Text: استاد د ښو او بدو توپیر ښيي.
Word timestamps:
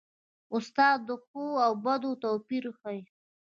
استاد 0.55 0.97
د 1.09 1.11
ښو 1.25 1.45
او 1.65 1.71
بدو 1.83 2.11
توپیر 2.23 2.63
ښيي. 2.79 3.01